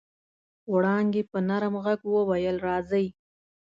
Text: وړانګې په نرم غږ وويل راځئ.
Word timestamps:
وړانګې 0.73 1.23
په 1.31 1.37
نرم 1.47 1.73
غږ 1.83 2.01
وويل 2.15 2.57
راځئ. 2.67 3.05